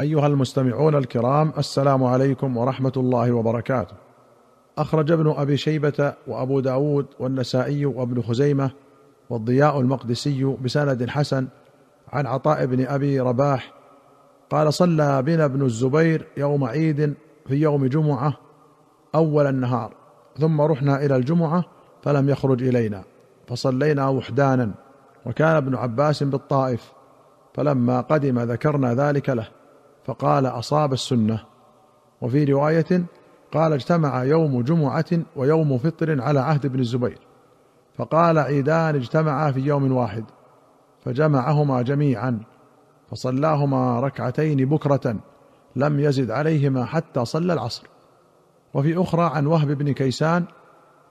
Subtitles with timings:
[0.00, 3.94] أيها المستمعون الكرام السلام عليكم ورحمة الله وبركاته.
[4.78, 8.70] أخرج ابن أبي شيبة وأبو داود والنسائي وابن خزيمة
[9.30, 11.48] والضياء المقدسي بسند حسن
[12.12, 13.72] عن عطاء بن أبي رباح
[14.50, 17.14] قال صلى بنا ابن الزبير يوم عيد
[17.46, 18.34] في يوم جمعة
[19.14, 19.94] أول النهار
[20.40, 21.64] ثم رحنا إلى الجمعة
[22.02, 23.02] فلم يخرج إلينا
[23.48, 24.70] فصلينا وحدانا
[25.26, 26.92] وكان ابن عباس بالطائف
[27.54, 29.57] فلما قدم ذكرنا ذلك له.
[30.08, 31.40] فقال أصاب السنة.
[32.20, 33.04] وفي رواية
[33.52, 35.04] قال اجتمع يوم جمعة
[35.36, 37.18] ويوم فطر على عهد ابن الزبير.
[37.96, 40.24] فقال عيدان اجتمعا في يوم واحد.
[41.04, 42.40] فجمعهما جميعا.
[43.10, 45.16] فصلاهما ركعتين بكرة
[45.76, 47.86] لم يزد عليهما حتى صلى العصر.
[48.74, 50.44] وفي أخرى عن وهب بن كيسان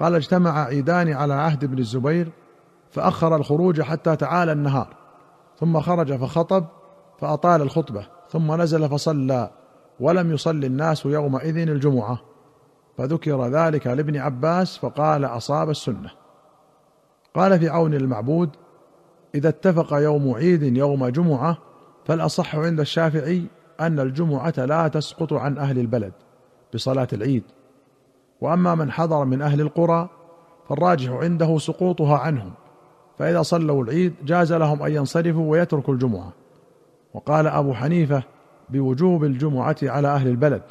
[0.00, 2.32] قال اجتمع عيدان على عهد ابن الزبير
[2.90, 4.96] فأخر الخروج حتى تعالى النهار.
[5.60, 6.64] ثم خرج فخطب
[7.18, 8.21] فأطال الخطبة.
[8.32, 9.50] ثم نزل فصلى
[10.00, 12.20] ولم يصل الناس يومئذ الجمعة.
[12.98, 16.10] فذكر ذلك لابن عباس فقال أصاب السنة.
[17.34, 18.50] قال في عون المعبود
[19.34, 21.58] إذا اتفق يوم عيد يوم جمعة
[22.04, 23.44] فالأصح عند الشافعي
[23.80, 26.12] أن الجمعة لا تسقط عن أهل البلد
[26.74, 27.44] بصلاة العيد.
[28.40, 30.08] وأما من حضر من أهل القرى
[30.68, 32.52] فالراجح عنده سقوطها عنهم.
[33.18, 36.41] فإذا صلوا العيد جاز لهم أن ينصرفوا ويتركوا الجمعة.
[37.14, 38.22] وقال أبو حنيفة
[38.70, 40.62] بوجوب الجمعة على أهل البلد.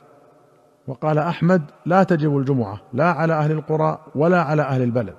[0.88, 5.16] وقال أحمد لا تجب الجمعة لا على أهل القرى ولا على أهل البلد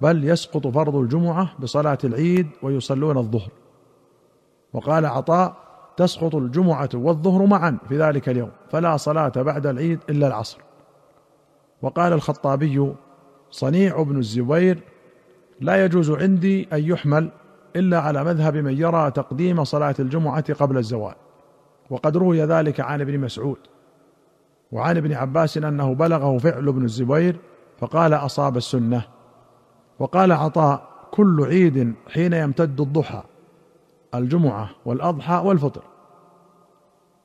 [0.00, 3.50] بل يسقط فرض الجمعة بصلاة العيد ويصلون الظهر.
[4.72, 5.56] وقال عطاء
[5.96, 10.58] تسقط الجمعة والظهر معا في ذلك اليوم فلا صلاة بعد العيد إلا العصر.
[11.82, 12.92] وقال الخطابي
[13.50, 14.82] صنيع ابن الزبير
[15.60, 17.30] لا يجوز عندي أن يحمل
[17.76, 21.14] إلا على مذهب من يرى تقديم صلاة الجمعة قبل الزوال.
[21.90, 23.58] وقد روي ذلك عن ابن مسعود.
[24.72, 27.36] وعن ابن عباس أنه بلغه فعل ابن الزبير
[27.78, 29.02] فقال أصاب السنة.
[29.98, 33.22] وقال عطاء كل عيد حين يمتد الضحى
[34.14, 35.82] الجمعة والأضحى والفطر.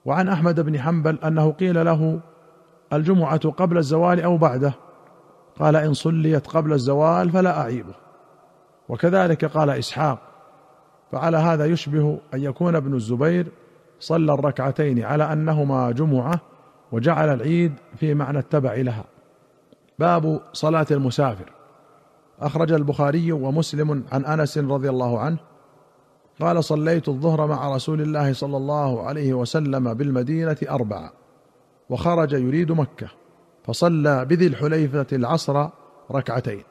[0.06, 2.20] وعن أحمد بن حنبل أنه قيل له
[2.94, 4.74] الجمعة قبل الزوال أو بعده؟
[5.60, 7.94] قال إن صليت قبل الزوال فلا أعيبه.
[8.90, 10.20] وكذلك قال إسحاق
[11.12, 13.48] فعلى هذا يشبه أن يكون ابن الزبير
[14.00, 16.40] صلى الركعتين على أنهما جمعة
[16.92, 19.06] وجعل العيد في معنى التبع لها.
[20.00, 21.52] باب صلاة المسافر.
[22.40, 25.38] أخرج البخاري ومسلم عن أنس رضي الله عنه
[26.42, 31.14] قال صليت الظهر مع رسول الله صلى الله عليه وسلم بالمدينة أربعة
[31.90, 33.08] وخرج يريد مكة
[33.64, 35.70] فصلى بذي الحليفة العصر
[36.12, 36.64] ركعتين.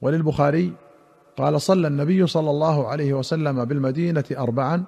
[0.00, 0.72] وللبخاري
[1.36, 4.84] قال صلى النبي صلى الله عليه وسلم بالمدينة اربعا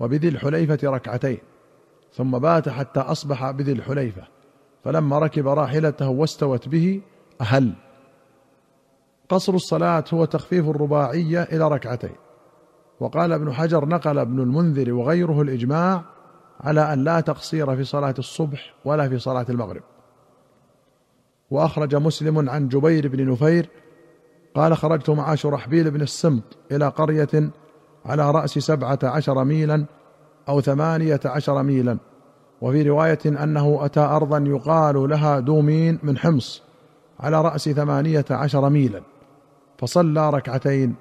[0.00, 1.38] وبذي الحليفة ركعتين
[2.12, 4.22] ثم بات حتى أصبح بذي الحليفة
[4.84, 7.00] فلما ركب راحلته واستوت به
[7.40, 7.72] أهل.
[9.28, 12.14] قصر الصلاة هو تخفيف الرباعية إلى ركعتين.
[13.00, 16.04] وقال ابن حجر نقل ابن المنذر وغيره الإجماع
[16.60, 19.82] على أن لا تقصير في صلاة الصبح ولا في صلاة المغرب.
[21.50, 23.68] وأخرج مسلم عن جبير بن نفير
[24.56, 27.50] قال خرجت مع شرحبيل بن السمط إلى قرية
[28.06, 29.84] على رأس سبعة عشر ميلا
[30.48, 31.98] أو ثمانية عشر ميلا.
[32.60, 36.62] وفي رواية أنه أتى ارضا يقال لها دومين من حمص
[37.20, 39.02] على رأس ثمانية عشر ميلا.
[39.78, 40.94] فصلى ركعتين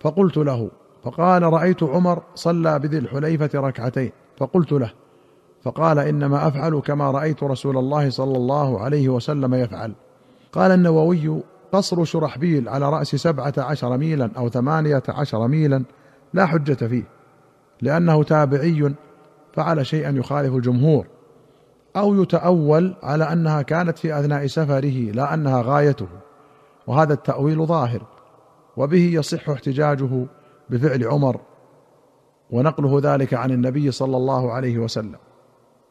[0.00, 0.70] فقلت له
[1.04, 4.92] فقال رأيت عمر صلى بذي الحليفة ركعتين فقلت له
[5.62, 9.92] فقال إنما أفعل كما رأيت رسول الله صلى الله عليه وسلم يفعل.
[10.52, 15.82] قال النووي قصر شرحبيل على رأس سبعة عشر ميلا أو ثمانية عشر ميلا
[16.34, 17.04] لا حجة فيه
[17.82, 18.94] لأنه تابعي
[19.52, 21.06] فعل شيئا يخالف الجمهور
[21.96, 26.08] أو يتأول على أنها كانت في أثناء سفره لا أنها غايته
[26.86, 28.02] وهذا التأويل ظاهر
[28.76, 30.26] وبه يصح احتجاجه
[30.70, 31.40] بفعل عمر
[32.50, 35.16] ونقله ذلك عن النبي صلى الله عليه وسلم.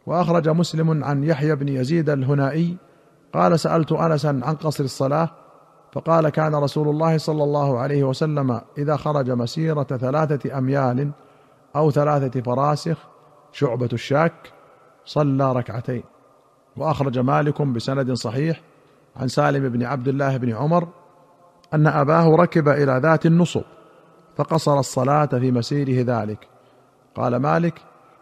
[0.06, 2.78] وأخرج مسلم عن يحيى بن يزيد الهنائي
[3.34, 5.30] قال سألت انسا عن قصر الصلاة
[5.92, 11.12] فقال كان رسول الله صلى الله عليه وسلم إذا خرج مسيرة ثلاثة أميال
[11.76, 12.98] أو ثلاثة فراسخ
[13.52, 14.34] شعبة الشاك
[15.06, 16.04] صلى ركعتين.
[16.78, 18.62] وأخرج مالك بسند صحيح
[19.16, 20.88] عن سالم بن عبد الله بن عمر
[21.74, 23.64] أن أباه ركب إلى ذات النصب
[24.36, 26.48] فقصر الصلاة في مسيره ذلك.
[27.16, 27.82] قال مالك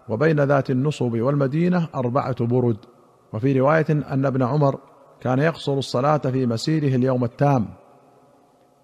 [0.10, 2.78] وبين ذات النصب والمدينة أربعة برد.
[3.34, 4.80] وفي رواية أن ابن عمر
[5.22, 7.68] كان يقصر الصلاة في مسيره اليوم التام.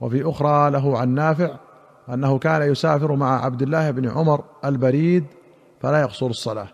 [0.02, 1.56] وفي أخرى له عن نافع
[2.10, 5.26] أنه كان يسافر مع عبد الله بن عمر البريد
[5.82, 6.68] فلا يقصر الصلاة.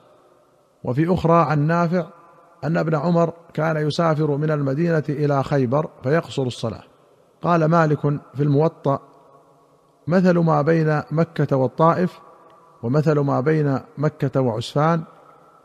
[0.83, 2.05] وفي أخرى عن نافع
[2.63, 6.83] أن ابن عمر كان يسافر من المدينة إلى خيبر فيقصر الصلاة.
[7.41, 8.01] قال مالك
[8.33, 8.99] في الموطأ
[10.07, 12.19] مثل ما بين مكة والطائف
[12.83, 15.03] ومثل ما بين مكة وعسفان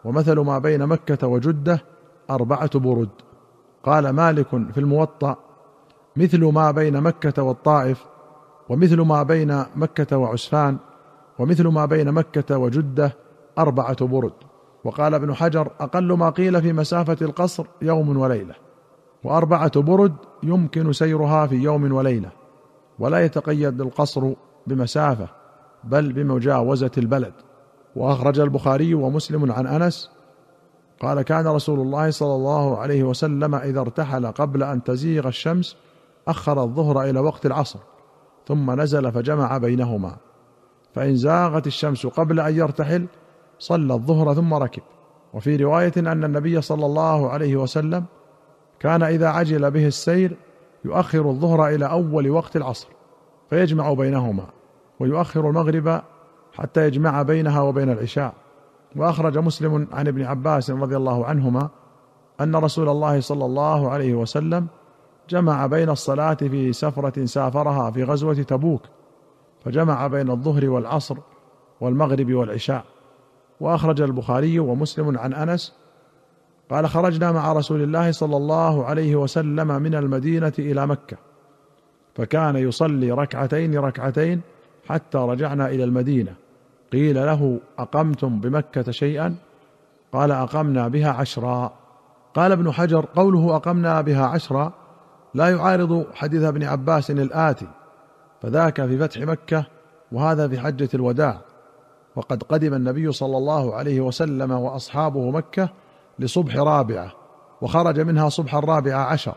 [0.05, 1.83] ومثل ما بين مكة وجدة
[2.31, 3.24] أربعة برد.
[3.85, 5.37] قال مالك في الموطأ
[6.17, 8.05] مثل ما بين مكة والطائف
[8.69, 10.77] ومثل ما بين مكة وعسفان
[11.39, 13.13] ومثل ما بين مكة وجدة
[13.59, 14.33] أربعة برد.
[14.85, 18.55] وقال ابن حجر أقل ما قيل في مسافة القصر يوم وليلة
[19.25, 22.31] وأربعة برد يمكن سيرها في يوم وليلة
[22.99, 24.33] ولا يتقيد القصر
[24.67, 25.29] بمسافة
[25.85, 27.33] بل بمجاوزة البلد.
[27.97, 30.11] وأخرج البخاري ومسلم عن أنس
[31.01, 35.77] قال كان رسول الله صلى الله عليه وسلم إذا ارتحل قبل أن تزيغ الشمس
[36.29, 37.79] أخر الظهر إلى وقت العصر
[38.49, 40.17] ثم نزل فجمع بينهما.
[40.95, 43.07] فإن زاغت الشمس قبل أن يرتحل
[43.59, 44.83] صلى الظهر ثم ركب.
[45.35, 48.05] وفي رواية أن النبي صلى الله عليه وسلم
[48.81, 50.37] كان إذا عجل به السير
[50.85, 52.89] يؤخر الظهر إلى أول وقت العصر
[53.51, 54.47] فيجمع بينهما
[55.01, 56.03] ويؤخر المغرب
[56.53, 58.35] حتى يجمع بينها وبين العشاء.
[58.97, 61.69] وأخرج مسلم عن ابن عباس رضي الله عنهما
[62.41, 64.67] أن رسول الله صلى الله عليه وسلم
[65.29, 68.83] جمع بين الصلاة في سفرة سافرها في غزوة تبوك
[69.65, 71.17] فجمع بين الظهر والعصر
[71.81, 72.85] والمغرب والعشاء.
[73.61, 75.75] وأخرج البخاري ومسلم عن أنس
[76.71, 81.17] قال خرجنا مع رسول الله صلى الله عليه وسلم من المدينة إلى مكة
[82.15, 84.41] فكان يصلي ركعتين ركعتين
[84.89, 86.35] حتى رجعنا إلى المدينة.
[86.95, 89.37] قيل له أقمتم بمكة شيئا؟
[90.13, 91.73] قال أقمنا بها عشرا.
[92.35, 94.73] قال ابن حجر قوله أقمنا بها عشرا
[95.35, 97.67] لا يعارض حديث ابن عباس الآتي
[98.43, 99.67] فذاك في فتح مكة
[100.13, 101.41] وهذا في حجة الوداع.
[102.17, 105.69] وقد قدم النبي صلى الله عليه وسلم وأصحابه مكة
[106.19, 107.13] لصبح رابعة
[107.61, 109.35] وخرج منها صبح الرابعة عشر.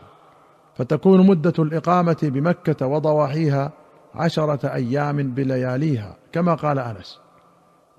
[0.74, 3.72] فتكون مدة الإقامة بمكة وضواحيها
[4.14, 7.27] عشرة أيام بلياليها كما قال أنس.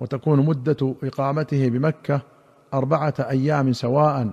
[0.00, 2.20] وتكون مدة إقامته بمكة
[2.74, 4.30] أربعة أيام سواء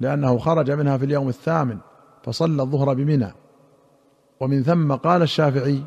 [0.00, 1.78] لأنه خرج منها في اليوم الثامن
[2.22, 3.32] فصلى الظهر بمنى.
[4.40, 5.82] ومن ثم قال الشافعي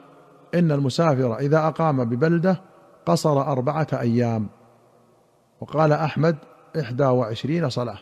[0.55, 2.61] إن المسافر إذا أقام ببلدة
[3.05, 4.47] قصر أربعة أيام.
[5.61, 6.35] وقال أحمد
[6.79, 7.99] إحدى وعشرين صلاة.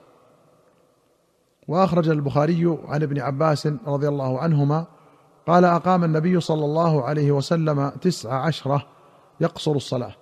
[1.68, 4.86] وأخرج البخاري عن ابن عباس رضي الله عنهما
[5.48, 8.86] قال أقام النبي صلى الله عليه وسلم تسع عشرة
[9.42, 10.16] يقصر الصلاة.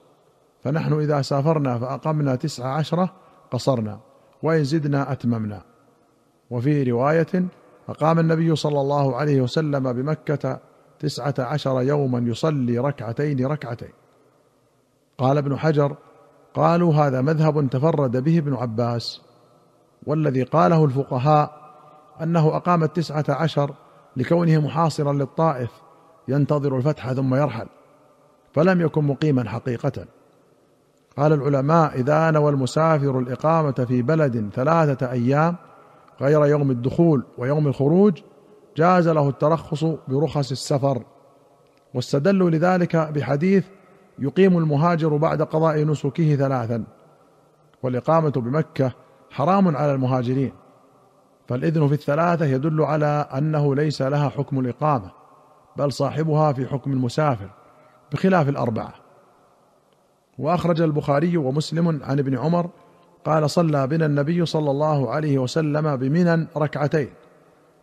[0.65, 3.09] فنحن إذا سافرنا فأقمنا تسع عشرة
[3.51, 3.99] قصرنا
[4.43, 5.61] وإن زدنا أتممنا.
[6.49, 7.45] وفي رواية
[7.89, 10.59] أقام النبي صلى الله عليه وسلم بمكة
[10.99, 13.89] تسعة عشر يوما يصلي ركعتين ركعتين.
[15.17, 15.95] قال ابن حجر
[16.53, 19.21] قالوا هذا مذهب تفرد به ابن عباس.
[20.07, 21.75] والذي قاله الفقهاء
[22.21, 23.73] أنه أقام التسعة عشر
[24.17, 25.71] لكونه محاصرا للطائف
[26.27, 27.67] ينتظر الفتح ثم يرحل
[28.53, 30.05] فلم يكن مقيما حقيقة.
[31.17, 35.55] قال العلماء إذا نوى المسافر الإقامة في بلد ثلاثة أيام
[36.21, 38.21] غير يوم الدخول ويوم الخروج
[38.77, 41.03] جاز له الترخص برخص السفر.
[41.93, 43.65] واستدلوا لذلك بحديث
[44.19, 46.83] يقيم المهاجر بعد قضاء نسكه ثلاثا.
[47.83, 48.91] والإقامة بمكة
[49.31, 50.51] حرام على المهاجرين.
[51.47, 55.11] فالإذن في الثلاثة يدل على أنه ليس لها حكم الإقامة
[55.77, 57.49] بل صاحبها في حكم المسافر
[58.11, 59.04] بخلاف الأربعة.
[60.39, 62.69] وأخرج البخاري ومسلم عن ابن عمر
[63.25, 67.09] قال صلى بنا النبي صلى الله عليه وسلم بمنى ركعتين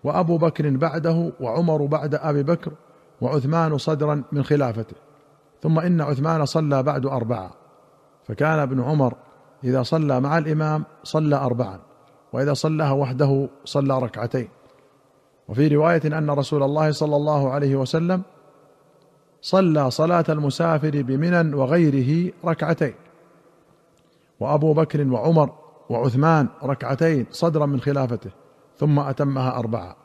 [0.04, 2.72] وأبو بكر بعده وعمر بعد أبي بكر
[3.20, 4.96] وعثمان صدرا من خلافته
[5.62, 7.50] ثم إن عثمان صلى بعد أربعة
[8.28, 9.14] فكان ابن عمر
[9.64, 11.78] إذا صلى مع الإمام صلى اربعا
[12.32, 14.48] وإذا صلاها وحده صلى ركعتين.
[15.48, 18.22] وفي رواية أن رسول الله صلى الله عليه وسلم
[19.42, 22.94] صلى صلاة المسافر بمنى وغيره ركعتين.
[24.40, 25.52] وأبو بكر وعمر
[25.88, 28.30] وعثمان ركعتين صدرا من خلافته
[28.78, 29.96] ثم أتمها أربعة.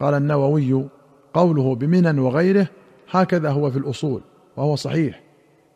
[0.00, 0.88] قال النووي
[1.34, 2.66] قوله بمنى وغيره
[3.10, 4.20] هكذا هو في الأصول
[4.56, 5.22] وهو صحيح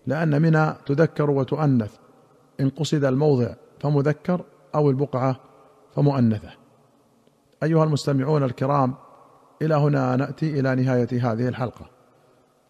[0.07, 1.95] لأن منى تذكر وتؤنث.
[2.61, 4.41] إن قصد الموضع فمذكر
[4.75, 5.41] أو البقعة
[5.95, 6.51] فمؤنثة.
[7.63, 8.95] أيها المستمعون الكرام
[9.63, 11.96] إلى هنا نأتي إلى نهاية هذه الحلقة.